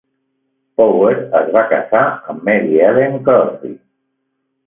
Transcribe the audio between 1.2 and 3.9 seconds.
es va casar amb Mary Ellen Crosbie.